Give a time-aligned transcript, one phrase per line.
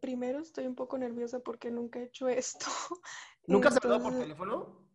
[0.00, 2.66] primero estoy un poco nerviosa porque nunca he hecho esto.
[3.46, 4.88] ¿Nunca has hablado por teléfono?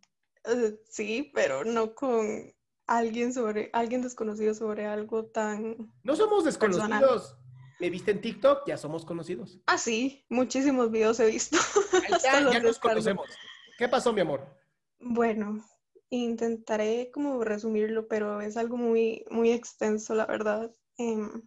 [0.45, 2.53] eh, sí, pero no con
[2.87, 5.91] alguien sobre, alguien desconocido sobre algo tan...
[6.03, 6.89] No somos Personal.
[6.89, 7.37] desconocidos.
[7.79, 9.59] Me viste en TikTok, ya somos conocidos.
[9.65, 11.57] Ah, sí, muchísimos videos he visto.
[11.93, 13.27] Ahí está, ya nos conocemos.
[13.77, 14.45] ¿Qué pasó, mi amor?
[14.99, 15.65] Bueno,
[16.09, 20.71] intentaré como resumirlo, pero es algo muy, muy extenso, la verdad.
[20.97, 21.41] Em,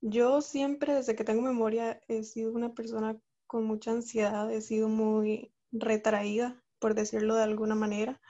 [0.00, 4.88] yo siempre, desde que tengo memoria, he sido una persona con mucha ansiedad, he sido
[4.88, 8.20] muy retraída, por decirlo de alguna manera.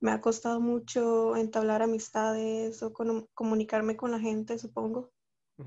[0.00, 2.92] Me ha costado mucho entablar amistades o
[3.34, 5.10] comunicarme con la gente, supongo.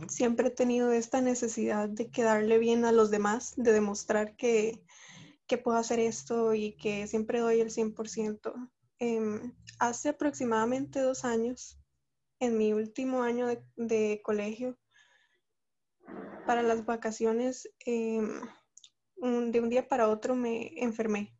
[0.07, 4.83] Siempre he tenido esta necesidad de quedarle bien a los demás, de demostrar que,
[5.45, 8.71] que puedo hacer esto y que siempre doy el 100%.
[8.97, 11.77] Em, hace aproximadamente dos años,
[12.39, 14.77] en mi último año de, de colegio,
[16.45, 18.41] para las vacaciones, em,
[19.17, 21.35] un- de un día para otro me enfermé,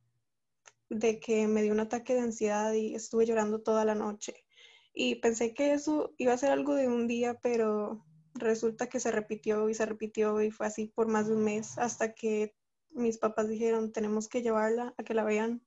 [0.90, 4.46] de que me dio un ataque de ansiedad y estuve llorando toda la noche.
[4.94, 9.12] Y pensé que eso iba a ser algo de un día, pero resulta que se
[9.12, 12.56] repitió y se repitió y fue así por más de un mes hasta que
[12.92, 15.66] mis papás dijeron, tenemos que llevarla a que la vean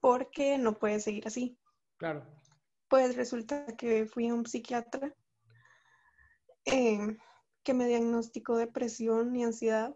[0.00, 1.58] porque no puede seguir así.
[1.96, 2.24] Claro.
[2.88, 5.14] Pues resulta que fui a un psiquiatra
[6.66, 7.16] eh,
[7.66, 9.92] que me diagnosticó depresión y ansiedad.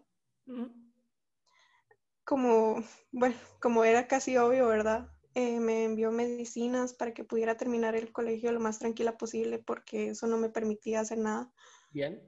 [2.25, 2.83] Como,
[3.13, 5.09] bueno, como era casi obvio, ¿verdad?
[5.35, 10.09] Eh, me envió medicinas para que pudiera terminar el colegio lo más tranquila posible porque
[10.09, 11.53] eso no me permitía hacer nada.
[11.91, 12.21] Bien.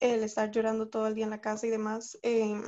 [0.00, 2.18] el estar llorando todo el día en la casa y demás.
[2.22, 2.60] Eh,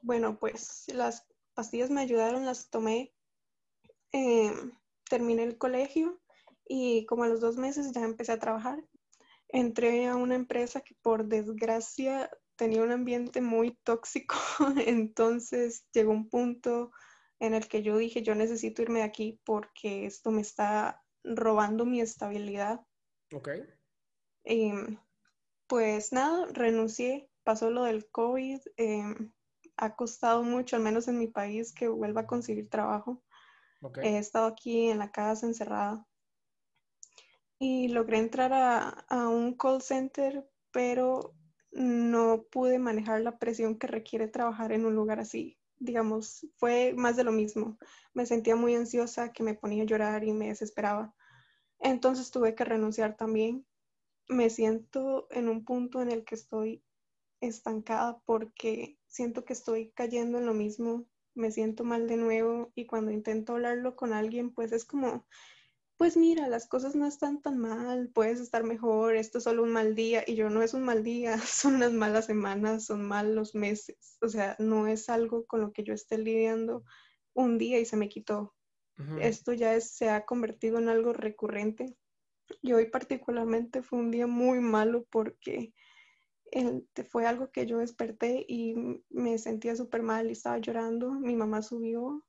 [0.00, 3.14] bueno, pues las pastillas me ayudaron, las tomé,
[4.12, 4.52] eh,
[5.10, 6.18] terminé el colegio
[6.66, 8.82] y como a los dos meses ya empecé a trabajar.
[9.52, 14.34] Entré a una empresa que por desgracia tenía un ambiente muy tóxico,
[14.86, 16.90] entonces llegó un punto
[17.38, 21.84] en el que yo dije, yo necesito irme de aquí porque esto me está robando
[21.84, 22.80] mi estabilidad.
[23.34, 23.50] Ok.
[24.44, 24.98] Em,
[25.66, 29.32] pues nada, renuncié, pasó lo del COVID, em,
[29.76, 33.22] ha costado mucho, al menos en mi país, que vuelva a conseguir trabajo.
[33.82, 33.98] Ok.
[33.98, 36.06] He estado aquí en la casa encerrada
[37.62, 41.32] y logré entrar a, a un call center, pero
[41.70, 45.56] no pude manejar la presión que requiere trabajar en un lugar así.
[45.78, 47.78] Digamos, fue más de lo mismo.
[48.14, 51.14] Me sentía muy ansiosa, que me ponía a llorar y me desesperaba.
[51.80, 53.64] Entonces tuve que renunciar también.
[54.28, 56.82] Me siento en un punto en el que estoy
[57.40, 62.86] estancada porque siento que estoy cayendo en lo mismo, me siento mal de nuevo y
[62.86, 65.24] cuando intento hablarlo con alguien, pues es como,
[66.02, 69.70] pues mira, las cosas no están tan mal, puedes estar mejor, esto es solo un
[69.70, 73.54] mal día y yo no es un mal día, son unas malas semanas, son malos
[73.54, 76.82] meses, o sea, no es algo con lo que yo esté lidiando
[77.34, 78.52] un día y se me quitó.
[79.20, 81.96] Esto ya es- se ha convertido en algo recurrente.
[82.62, 85.72] Y hoy particularmente fue un día muy malo porque
[86.50, 88.74] el- fue algo que yo desperté y
[89.08, 91.12] me sentía súper mal y estaba llorando.
[91.12, 92.26] Mi mamá subió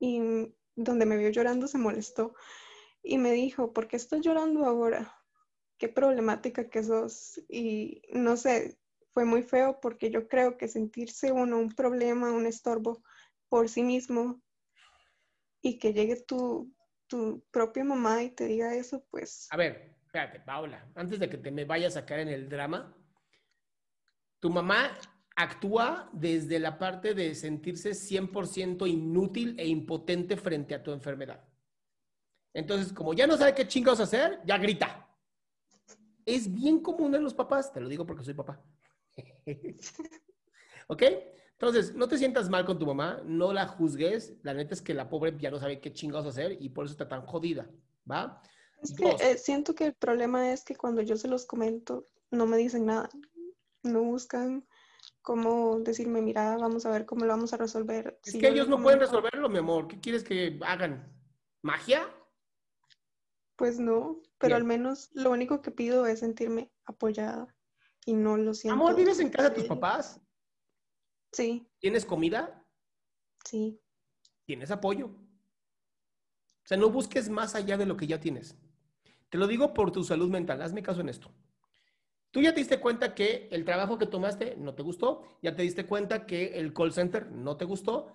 [0.00, 2.34] y donde me vio llorando se molestó
[3.02, 5.14] y me dijo, ¿por qué estás llorando ahora?
[5.78, 7.40] Qué problemática que sos.
[7.48, 8.78] Y no sé,
[9.10, 13.02] fue muy feo porque yo creo que sentirse uno un problema, un estorbo
[13.48, 14.40] por sí mismo
[15.60, 16.72] y que llegue tu,
[17.06, 20.90] tu propia mamá y te diga eso, pues A ver, espérate, Paula.
[20.94, 22.96] Antes de que te me vayas a caer en el drama,
[24.40, 24.98] tu mamá
[25.36, 31.42] actúa desde la parte de sentirse 100% inútil e impotente frente a tu enfermedad.
[32.54, 35.08] Entonces, como ya no sabe qué chingados hacer, ya grita.
[36.24, 38.62] Es bien común en los papás, te lo digo porque soy papá.
[40.88, 41.02] ¿Ok?
[41.52, 44.34] Entonces, no te sientas mal con tu mamá, no la juzgues.
[44.42, 46.92] La neta es que la pobre ya no sabe qué chingados hacer y por eso
[46.92, 47.70] está tan jodida,
[48.10, 48.42] ¿va?
[48.82, 52.46] es que eh, siento que el problema es que cuando yo se los comento, no
[52.46, 53.08] me dicen nada,
[53.82, 54.66] no buscan
[55.22, 58.18] cómo decirme, mira, vamos a ver cómo lo vamos a resolver.
[58.24, 59.88] Es Si que ellos no pueden resolverlo, mi amor.
[59.88, 61.10] ¿Qué quieres que hagan?
[61.62, 62.08] ¿Magia?
[63.56, 64.62] Pues no, pero Bien.
[64.62, 67.54] al menos lo único que pido es sentirme apoyada
[68.04, 68.74] y no lo siento.
[68.74, 70.20] Amor, ¿vives en casa de tus papás?
[71.32, 72.58] Sí, ¿Tienes comida?
[73.44, 73.80] sí.
[74.44, 75.06] tienes apoyo.
[75.06, 78.56] O sea, no busques más allá de lo que ya tienes.
[79.30, 80.60] Te lo digo por tu salud mental.
[80.62, 81.32] Hazme caso en esto.
[82.32, 85.62] Tú ya te diste cuenta que el trabajo que tomaste no te gustó, ya te
[85.62, 88.10] diste cuenta que el call center no te gustó.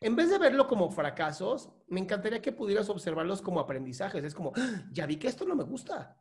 [0.00, 4.22] En vez de verlo como fracasos, me encantaría que pudieras observarlos como aprendizajes.
[4.22, 4.84] Es como, ¡Ah!
[4.92, 6.16] ya vi que esto no me gusta.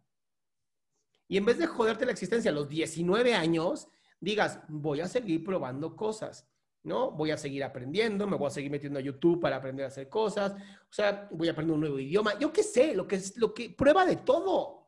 [1.27, 3.89] Y en vez de joderte la existencia a los 19 años,
[4.19, 6.47] digas, voy a seguir probando cosas.
[6.81, 7.11] ¿no?
[7.11, 10.07] Voy a seguir aprendiendo, me voy a seguir metiendo a YouTube para aprender a hacer
[10.07, 13.35] cosas, o sea, voy a aprender un nuevo idioma, yo qué sé, lo que es,
[13.37, 14.84] lo que, prueba de todo.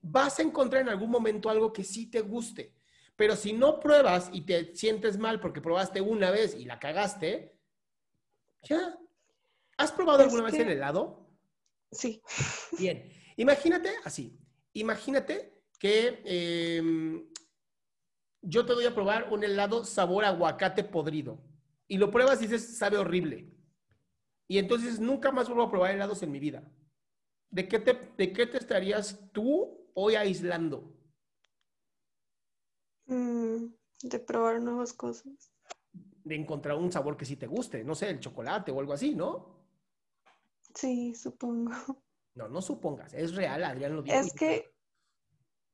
[0.00, 2.74] Vas a encontrar en algún momento algo que sí te guste,
[3.16, 7.58] pero si no pruebas y te sientes mal porque probaste una vez y la cagaste,
[8.62, 8.98] ya.
[9.76, 11.28] ¿Has probado alguna vez el helado?
[11.90, 12.22] Sí.
[12.78, 14.38] Bien, imagínate así,
[14.72, 17.28] imagínate que em,
[18.42, 21.42] yo te doy a probar un helado sabor aguacate podrido.
[21.86, 23.50] Y lo pruebas y dices, sabe horrible.
[24.46, 26.70] Y entonces nunca más vuelvo a probar helados en mi vida.
[27.50, 30.94] ¿De qué te, de qué te estarías tú hoy aislando?
[33.06, 33.66] Mm,
[34.02, 35.52] de probar nuevas cosas.
[36.24, 37.82] De encontrar un sabor que sí te guste.
[37.82, 39.58] No sé, el chocolate o algo así, ¿no?
[40.74, 41.72] Sí, supongo.
[42.34, 43.14] No, no supongas.
[43.14, 44.16] Es real, Adrián lo dijo.
[44.16, 44.72] Es que,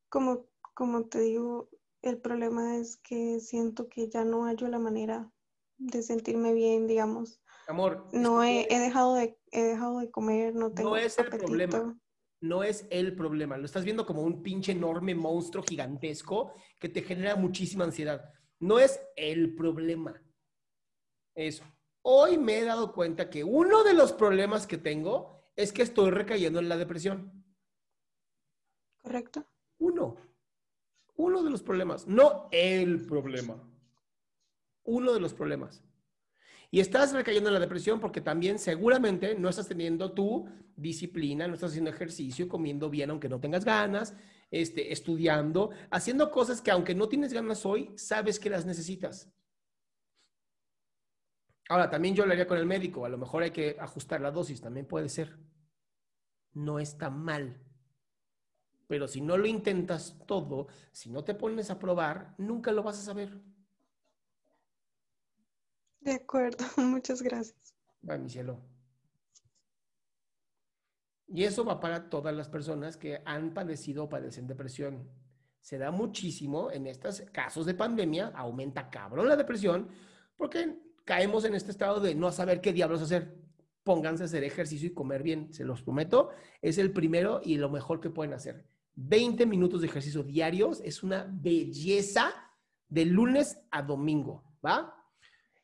[0.08, 1.68] como, como te digo,
[2.00, 5.30] el problema es que siento que ya no hallo la manera
[5.76, 7.42] de sentirme bien, digamos.
[7.66, 8.08] Amor.
[8.14, 12.00] No he, dejado de, he dejado de comer, no tengo No es el problema.
[12.44, 13.56] No es el problema.
[13.56, 18.34] Lo estás viendo como un pinche enorme monstruo gigantesco que te genera muchísima ansiedad.
[18.60, 20.22] No es el problema.
[21.34, 21.64] Eso.
[22.02, 26.10] Hoy me he dado cuenta que uno de los problemas que tengo es que estoy
[26.10, 27.46] recayendo en la depresión.
[29.00, 29.48] Correcto.
[29.78, 30.14] Uno.
[31.16, 33.56] Uno de los problemas, no el problema.
[34.82, 35.82] Uno de los problemas.
[36.70, 41.54] Y estás recayendo en la depresión porque también seguramente no estás teniendo tu disciplina, no
[41.54, 44.14] estás haciendo ejercicio, comiendo bien aunque no tengas ganas,
[44.50, 49.30] este, estudiando, haciendo cosas que aunque no tienes ganas hoy, sabes que las necesitas.
[51.68, 54.30] Ahora, también yo lo haría con el médico, a lo mejor hay que ajustar la
[54.30, 55.38] dosis, también puede ser.
[56.52, 57.60] No está mal.
[58.86, 62.98] Pero si no lo intentas todo, si no te pones a probar, nunca lo vas
[62.98, 63.40] a saber.
[66.04, 67.74] De acuerdo, muchas gracias.
[68.08, 68.60] Va, mi cielo.
[71.26, 75.08] Y eso va para todas las personas que han padecido o padecen depresión.
[75.60, 79.88] Se da muchísimo en estos casos de pandemia, aumenta cabrón la depresión,
[80.36, 83.42] porque caemos en este estado de no saber qué diablos hacer.
[83.82, 86.30] Pónganse a hacer ejercicio y comer bien, se los prometo.
[86.60, 88.66] Es el primero y lo mejor que pueden hacer.
[88.96, 92.30] 20 minutos de ejercicio diarios es una belleza
[92.90, 94.93] de lunes a domingo, ¿va?